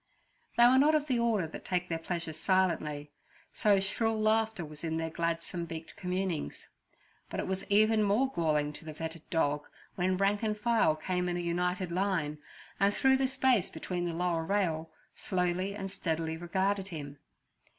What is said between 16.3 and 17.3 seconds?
regarded him.